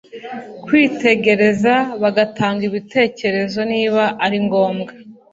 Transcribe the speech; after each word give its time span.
kwitegereza 0.65 1.73
bagatanga 2.01 2.61
ibitekerezo 2.69 3.59
niba 3.73 4.03
ari 4.25 4.37
ngombwa 4.45 4.91